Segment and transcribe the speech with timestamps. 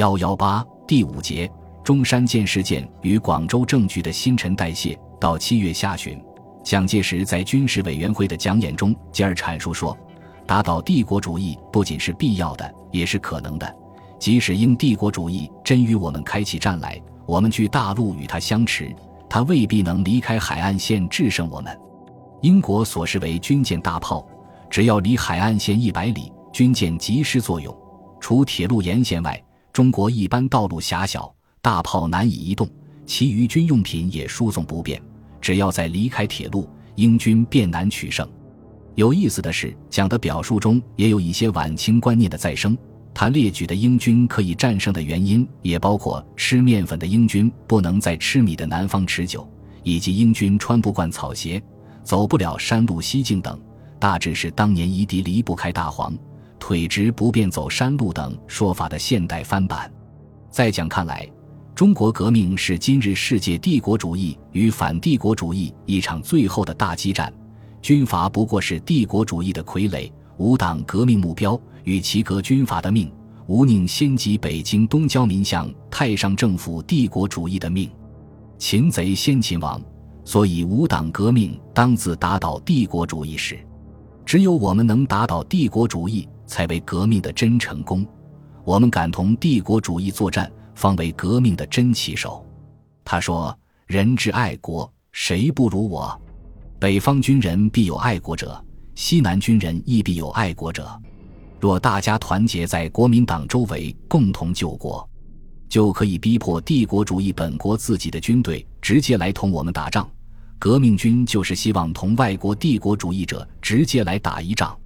[0.00, 1.46] 幺幺八第五节
[1.84, 4.98] 中山舰事件与广州政局的新陈代谢。
[5.20, 6.18] 到七月下旬，
[6.64, 9.94] 蒋介石在军事委员会的讲演中，进而阐述说，
[10.46, 13.76] 打倒帝国主义不仅是必要的，也是可能的。
[14.18, 18.90] 即使英帝国主义真与我们开起战来，我们距大陆与他相持，
[19.28, 21.78] 他未必能离开海岸线制胜我们。
[22.40, 24.26] 英国所视为军舰大炮，
[24.70, 27.76] 只要离海岸线一百里，军舰即失作用。
[28.18, 29.38] 除铁路沿线外，
[29.72, 31.32] 中国一般道路狭小，
[31.62, 32.68] 大炮难以移动，
[33.06, 35.00] 其余军用品也输送不便。
[35.40, 38.28] 只要在离开铁路，英军便难取胜。
[38.96, 42.76] 有意思的是，蒋的表述中也有一些晚清观念的再生。
[43.14, 49.48] 他列举的英军可以战胜的原因，也包括吃面粉的英军不能在吃米的南方持久，
[49.82, 51.62] 以及英军穿不惯草鞋，
[52.02, 53.58] 走不了山路西径等，
[53.98, 56.16] 大致是当年夷狄离不开大黄，
[56.60, 59.90] 腿直不便走山路等说法的现代翻版。
[60.50, 61.28] 在蒋看来，
[61.74, 67.32] 中国革命是今日世界帝国主义与反帝国主义一场最后的大激战，
[67.80, 73.10] 军阀不过是帝国主义的傀儡，无党革命目标与其革军阀的命，
[73.46, 77.90] 无宁先及北京东交民向太上政府帝国主义的命，
[78.58, 79.80] 擒贼先擒王，
[80.24, 83.58] 所以无党革命当自打倒帝国主义时，
[84.30, 88.06] 只有我们能打倒帝国主义，才为革命的真成功。
[88.62, 90.48] 我们敢同帝国主义作战。
[90.76, 92.46] 方为革命的真旗手，
[93.04, 96.16] 他说：“人之爱国，谁不如我？
[96.78, 98.64] 北方军人必有爱国者，
[98.94, 100.88] 西南军人亦必有爱国者。
[101.58, 105.04] 若大家团结在国民党周围，共同救国，
[105.68, 110.08] 就可以逼迫帝国主义本国自己的军队直接来同我们打仗。
[110.60, 114.78] 革命军就是希望同外国帝国主义者直接来打一仗。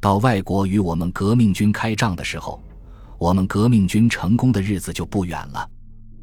[0.00, 2.62] 到外国与我们革命军开仗的时候。”
[3.22, 5.70] 我们革命军成功的日子就不远了，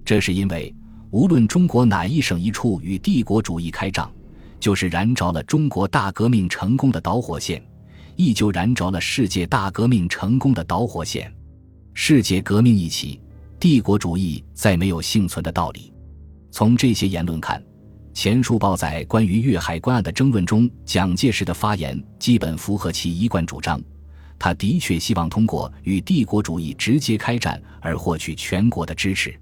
[0.04, 0.76] 这是因为
[1.12, 4.12] 无论中国哪一省一处与帝国主义开仗，
[4.60, 7.64] 就是燃着了中国大革命成功的导火线，
[8.18, 11.34] 亦就燃着了世界大革命成功的导火线。
[11.94, 13.22] 世界革命一起，
[13.62, 15.94] 帝国主义再没有幸存的道理。
[16.52, 17.64] 从这些言论看，
[18.14, 23.82] 钱述报在关于粤海关案的争论中，蒋介石的发言基本符合其一贯主张。
[24.38, 29.38] 他的确希望通过与帝国主义直接开战而获取全国的支持，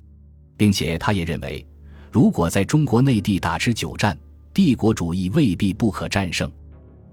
[0.55, 1.65] 并且他也认为，
[2.11, 4.17] 如果在中国内地打持久战，
[4.53, 6.51] 帝国主义未必不可战胜。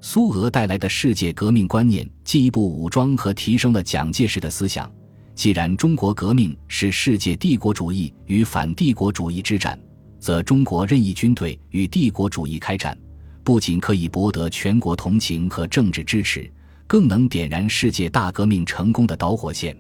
[0.01, 4.91] 苏俄带来的世界革命观念进一步武装和提升了蒋介石的思想。
[5.35, 9.79] 既然中国革命是世界帝国主义与反帝国主义之战，
[10.25, 12.97] 则中国任意军队与帝国主义开战，
[13.43, 16.51] 不仅可以博得全国同情和政治支持。
[16.87, 19.77] 更能点燃世界大革命成功的导火线，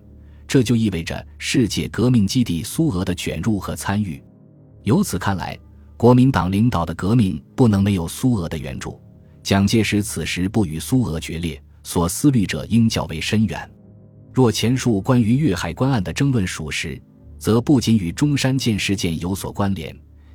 [0.46, 4.22] 这就意味着世界革命基地苏俄的卷入和参与。
[4.82, 5.58] 由此看来，
[5.96, 9.00] 国民党领导的革命不能没有苏俄的援助。
[9.42, 13.66] 蒋介石此时不与苏俄决裂，所思虑者应较为深远。
[14.30, 17.00] 若前述关于粤海关案的争论属实，
[17.38, 19.94] 则不仅与中山舰事件有所关联，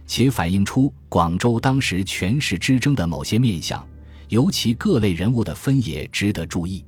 [0.10, 3.88] 且反映出广州当时权势之争的某些面相。
[4.30, 6.84] 尤其各类人物的分野值得注意，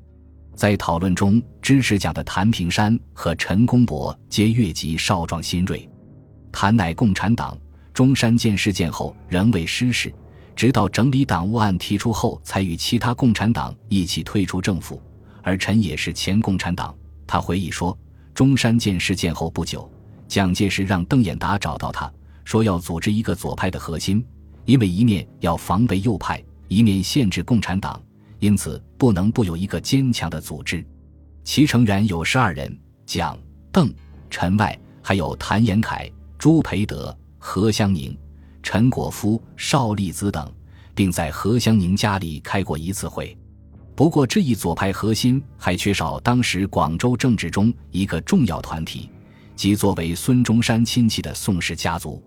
[0.56, 5.88] 在讨论中，支持蒋的谭平山和陈公博皆越级少壮新锐。
[6.52, 7.56] 谭乃共产党，
[7.94, 10.12] 中山舰事件后仍未失势，
[10.56, 15.00] 直到整理党务案提出后，才与其他共产党一起退出政府。
[15.44, 16.96] 而陈也是前共产党，
[17.28, 17.96] 他回忆说，
[18.34, 19.88] 中山舰事件后不久，
[20.28, 22.12] 蒋介石让邓演达找到他，
[22.51, 24.22] 说要组织一个左派的核心，
[24.66, 26.44] 因为一面要防备右派。
[26.67, 28.03] 一面限制共产党，
[28.39, 30.85] 因此不能不有一个坚强的组织。
[31.45, 33.39] 其成员有十二人：蒋、
[33.72, 33.89] 邓、
[34.29, 38.17] 陈外，还有谭延闿、朱培德、何香凝、
[38.62, 40.53] 陈果夫、邵力子等，
[40.94, 43.38] 并在何香凝家里开过一次会。
[43.95, 49.09] 不过，这一左派核心还缺少当时广州政治中一个重要团体，
[49.56, 52.21] 即作为孙中山亲戚的宋氏家族。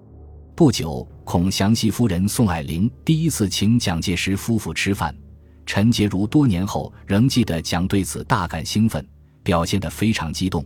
[0.57, 5.13] 不久，孔祥熙夫人宋霭龄第一次请蒋介石夫妇吃饭。
[5.67, 9.05] 陈洁如多年后仍记得蒋对此大感兴奋，
[9.43, 10.65] 表现得非常激动。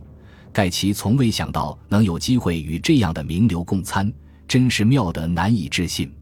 [0.53, 4.13] 盖其从未想到能有机会与这样的名流共餐，
[4.47, 6.13] 真是妙得难以置信。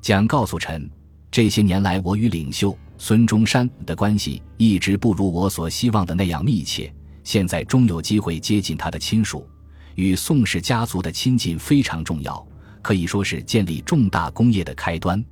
[0.00, 0.90] 蒋告诉陈，
[1.30, 9.46] 这些年来我与领袖孙中山的关系一直不如我所希望的那样密切，现在终有机会接近他的亲属，
[9.94, 12.44] 与宋氏家族的亲近非常重要。
[12.84, 15.24] 可以说是建立重大工业的开端。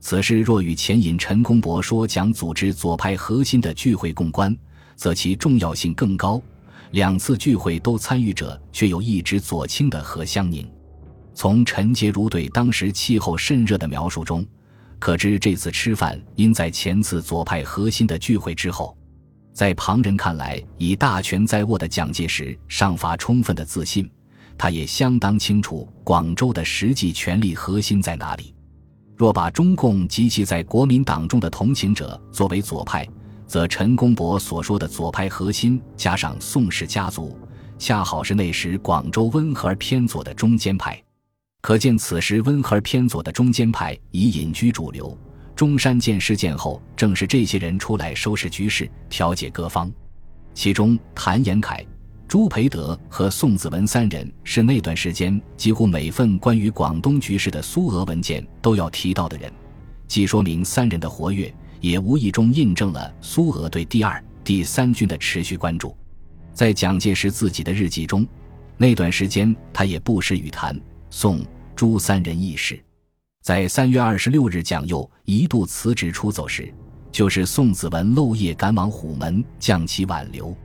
[0.00, 4.54] 此事若与前引陈公博说讲组织左派核心的聚会共关，
[4.96, 6.40] 则其重要性更高。
[6.90, 10.70] 两次聚会都参与者却有一直左倾的何香凝。
[11.34, 14.44] 从陈洁如对当时气候甚热的描述中，
[14.98, 18.94] 可知这次吃饭应在前次左派核心的聚会之后。
[19.52, 24.08] 在旁人看来，以大权在握的蒋介石尚乏充分的自信，
[24.60, 28.54] 他也相当清楚广州的实际权力核心在哪里。
[29.16, 33.08] 若把中共及其在国民党中的同情者作为左派，
[33.46, 37.34] 则陈公博所说的左派核心加上宋氏家族，
[37.78, 41.02] 恰好是那时广州温和而偏左的中间派。
[41.62, 45.16] 可见此时温和而偏左的中间派已隐居主流。
[45.56, 49.90] 中山舰事件后，正是这些人出来收拾局势、调解各方。
[50.52, 51.82] 其中，谭延闿、
[52.30, 59.52] 朱培德和宋子文三人是那段时间几乎每份关于广东局势的苏俄文件都要提到的人，
[60.06, 65.92] 既说明三人的活跃，也无意中印证了苏俄对第二、第三军的持续关注。
[66.54, 68.24] 在蒋介石自己的日记中，
[68.76, 70.80] 那段时间他也不时与谭、
[71.10, 71.44] 宋、
[71.74, 72.80] 朱三人议事。
[73.42, 76.72] 在三月二十六日，蒋佑一度辞职出走时，
[77.10, 80.56] 就是宋子文漏夜赶往虎门将其挽留。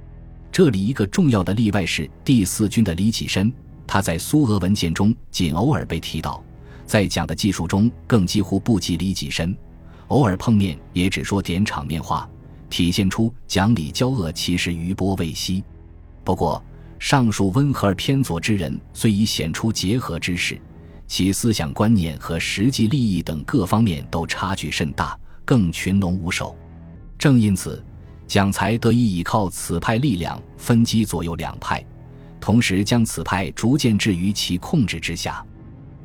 [0.55, 3.51] 这里一个重要的例外是第四军的李启深，
[3.85, 6.41] 他在苏俄文件中仅偶尔被提到，
[6.85, 9.53] 在蒋的技术中更几乎不及李启深，
[10.07, 12.25] 偶尔碰面也只说点场面话，
[12.69, 15.61] 体现出蒋李交恶其实余波未息。
[16.23, 16.63] 不过，
[16.99, 20.57] 上述温和而偏左之人虽已显出结合之势。
[21.05, 26.55] 其思想观念和实际利益等各方面都差距甚大，更群龙无首。
[27.17, 27.83] 正因此，
[28.27, 31.83] 蒋才得以依靠此派力量分击左右两派，
[32.39, 35.45] 同时将此派逐渐置于其控制之下。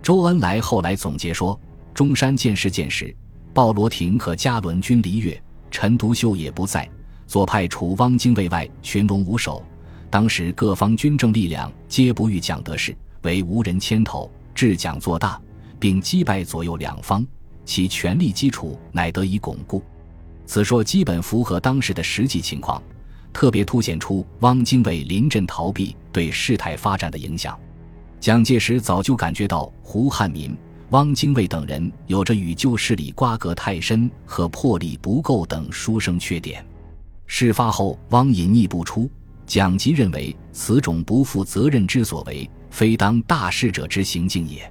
[0.03, 1.59] 周恩来后来总结说
[1.95, 3.15] ：“中山舰事件时，
[3.53, 5.41] 鲍罗廷和加伦均离越，
[5.71, 6.89] 陈独秀也不在，
[7.27, 9.63] 左派除汪精卫外群龙无首。
[10.09, 15.41] 当时各方军政力量皆不欲蒋得势，为无人牵头。”治蒋做大，
[15.79, 17.27] 并击败左右两方，
[17.65, 19.83] 其权力基础乃得以巩固。
[20.51, 22.83] 此说基本符合当时的实际情况，
[23.33, 27.57] 特别凸显出汪精卫临阵逃避对事态发展的影响。
[28.19, 30.53] 蒋介石早就感觉到胡汉民、
[30.89, 36.67] 汪精卫等人有着与旧势力瓜葛太深和魄力不够等书生缺点。
[37.29, 39.09] 事发后，汪隐匿不出，
[39.47, 42.51] 蒋即认为此种不负责任之所为。
[42.71, 44.69] 非当大事者之行径也，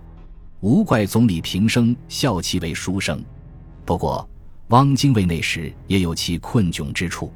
[0.59, 3.23] 无怪总理平生笑其为书生。
[3.85, 4.28] 不过，
[4.69, 7.31] 汪精卫那时也有其困窘之处。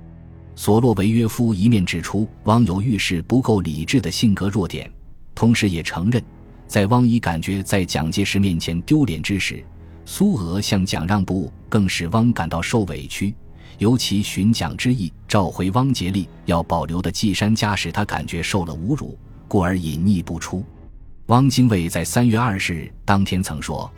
[0.55, 4.91] 索洛维约夫一面指出汪有遇事不够理智的性格弱点，
[5.33, 6.23] 同时也承认，
[6.67, 9.63] 在汪已感觉在蒋介石面前丢脸之时，
[10.05, 13.33] 苏俄向蒋让步，更使汪感到受委屈。
[13.79, 19.17] 尤其寻蒋之意，召回汪杰利要保留的季山家，使他感觉受了侮辱。
[19.47, 20.63] 故而隐匿不出。
[21.27, 23.91] 汪精卫在三月二十日当天曾说：“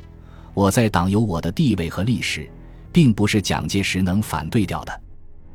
[0.54, 2.50] 我在党有我的地位和历史，
[2.96, 5.02] 并不是蒋介石能反对掉的。”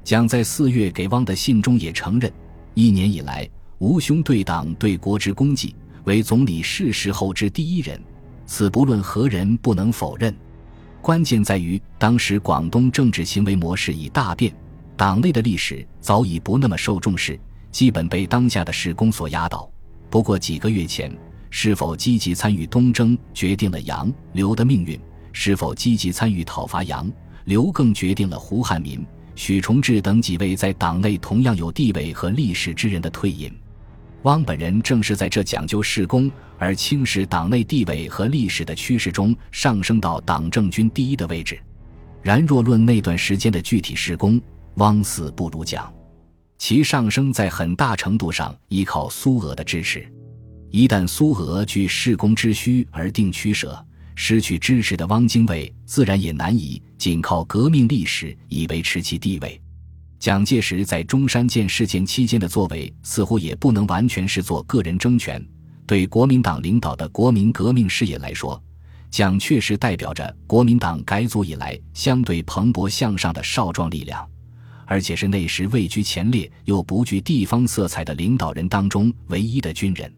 [0.04, 2.31] 蒋在四月给汪的信中也承认，
[2.75, 3.48] 一年以来，
[3.78, 7.98] 吴兄对党对国之功绩，为总理逝世后之第一人，
[8.44, 10.37] 此不论何人不能否认。
[11.00, 14.54] 关键在于当时广东政治行为模式已大变，
[14.98, 17.40] 党内的历史早已不那么受重视，
[17.72, 19.66] 基本被当下的事工所压倒。
[20.10, 21.10] 不过几个月前，
[21.48, 24.99] 是否积极参与东征，决定了杨刘的命运；
[25.32, 27.11] 是否积极参与讨伐杨
[27.50, 29.04] 刘，更决定了胡汉民、
[29.35, 33.52] 许崇智等几位在党内同样有地位和历史之人的退隐。
[34.23, 36.30] 汪本人正是在这讲究事功
[36.61, 41.59] 而轻视党内地位和历史的趋势中，上升到党政军第一的位置。
[42.23, 44.40] 然若论那段时间的具体事功，
[44.75, 45.92] 汪似不如蒋。
[46.57, 50.07] 其上升在很大程度上依靠苏俄的支持，
[50.71, 53.85] 一旦苏俄据事功之需而定取舍，
[54.23, 59.59] 失去支持的汪精卫自然也难以仅靠革命历史以维持其地位。
[60.19, 65.43] 蒋介石在中山舰事件期间的作为，似乎也不能完全视作个人争权。
[65.87, 68.62] 对国民党领导的国民革命事业来说，
[69.11, 74.29] 蒋确实代表着国民党改组以来相对蓬勃向上的少壮力量。
[74.85, 80.12] 而且是那时位居前列又不具地方色彩的领导人当中唯一的军人，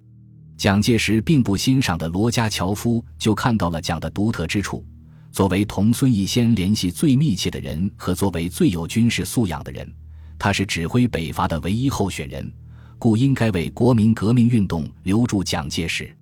[0.62, 4.86] 蒋介石并不欣赏的罗家乔夫就看到了蒋的独特之处。
[5.32, 9.92] 作为同孙逸仙联系最密切的人和作为最有军事素养的人，
[10.38, 12.48] 他是指挥北伐的唯一候选人，
[12.96, 16.16] 故应该为国民革命运动留住蒋介石。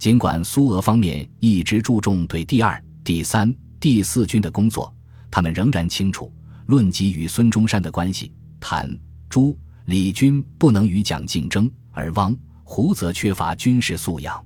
[0.00, 4.92] 尽管苏俄方面一直注重对第二、第三、第四军的工作，
[5.30, 6.32] 他们仍然清楚。
[6.66, 8.92] 论及与孙中山的关系，谭、
[9.28, 12.36] 朱李军不能与蒋竞争，而汪
[12.68, 14.44] 胡则缺乏军事素养。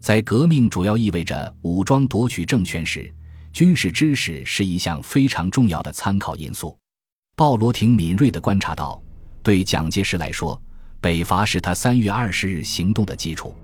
[0.00, 3.10] 在革命主要意味着武装夺取政权时，
[3.52, 6.76] 军事知识是一项非常重要的参考因素。
[7.36, 9.00] 鲍罗廷敏锐地观察到，
[9.44, 10.60] 对蒋介石来说，
[11.00, 13.54] 北伐是他三月二十日行动的基础。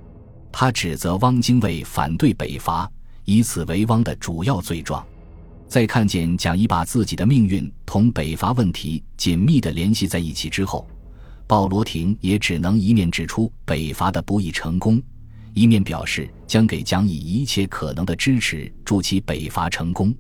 [0.53, 2.89] 他指责汪精卫反对北伐，
[3.25, 5.05] 以此为汪的主要罪状。
[5.67, 10.89] 在看见蒋已把自己的命运同北伐问题紧密地联系在一起之后，
[11.49, 15.03] 鲍罗廷也只能一面指出北伐的不易成功。
[15.55, 20.15] 一面表示将给蒋以一切可能的支持，助其北伐成功。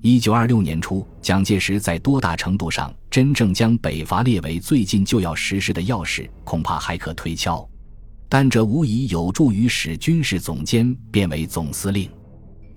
[0.00, 7.68] 一九二六年初，蒋介石在多大程度上真正将北伐列为最近就要实施的要事，恐怕还可推敲。
[8.28, 12.10] 但这无疑有助于使军事总监变为总司令。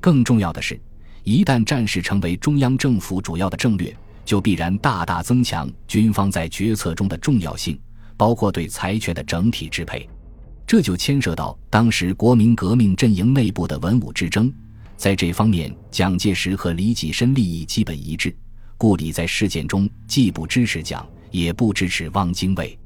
[0.02, 0.78] 更重要的是，
[1.24, 7.79] 一旦战事成为中央政府主要的政略，就必然大大增强军方在决策中的重要性，
[8.17, 10.10] 包括对财权的整体支配。
[10.67, 14.51] 这就牵涉到当时国民革命阵营内部的文武之争，
[14.98, 18.36] 在这方面，蒋介石和李济深利益基本一致，
[18.75, 22.77] 故李在事件中既不支持蒋，也不支持汪精卫。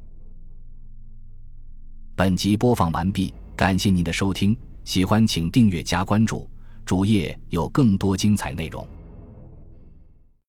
[2.16, 6.50] 本集播放完毕，感谢您的收听，喜欢请订阅加关注，
[6.86, 8.86] 主页有更多精彩内容。